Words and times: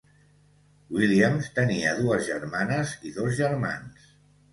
Williams 0.95 1.49
tenia 1.59 1.91
dues 1.99 2.25
germanes 2.31 2.95
i 3.11 3.13
dos 3.19 3.37
germans. 3.41 4.09